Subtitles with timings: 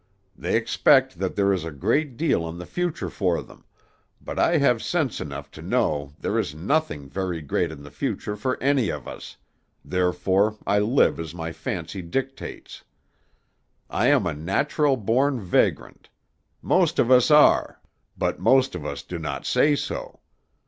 [0.35, 3.65] They expect that there is a great deal in the future for them,
[4.19, 8.35] but I have sense enough to know there is nothing very great in the future
[8.35, 9.37] for any of us,
[9.85, 12.83] therefore I live as my fancy dictates.
[13.91, 16.09] I am a natural born vagrant;
[16.63, 17.79] most of us are,
[18.17, 20.19] but most of us do not say so.